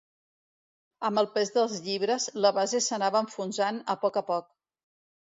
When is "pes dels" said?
1.35-1.77